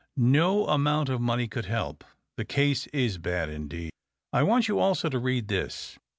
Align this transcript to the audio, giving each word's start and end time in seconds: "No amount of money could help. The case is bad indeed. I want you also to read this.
"No 0.41 0.65
amount 0.65 1.09
of 1.09 1.21
money 1.21 1.47
could 1.47 1.65
help. 1.65 2.03
The 2.35 2.43
case 2.43 2.87
is 2.87 3.19
bad 3.19 3.49
indeed. 3.49 3.91
I 4.33 4.41
want 4.41 4.67
you 4.67 4.79
also 4.79 5.09
to 5.09 5.19
read 5.19 5.47
this. 5.47 5.99